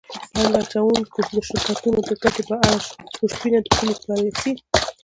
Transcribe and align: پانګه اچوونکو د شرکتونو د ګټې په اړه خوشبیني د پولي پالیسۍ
پانګه 0.33 0.59
اچوونکو 0.61 1.19
د 1.35 1.37
شرکتونو 1.47 1.99
د 2.09 2.11
ګټې 2.21 2.43
په 2.49 2.55
اړه 2.65 2.73
خوشبیني 3.15 3.59
د 3.63 3.67
پولي 3.75 3.95
پالیسۍ 4.05 4.53